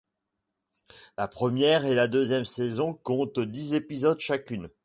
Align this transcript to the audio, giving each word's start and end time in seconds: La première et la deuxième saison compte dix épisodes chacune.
La 1.19 1.27
première 1.27 1.85
et 1.85 1.93
la 1.93 2.07
deuxième 2.07 2.43
saison 2.45 2.95
compte 2.95 3.39
dix 3.39 3.75
épisodes 3.75 4.19
chacune. 4.19 4.67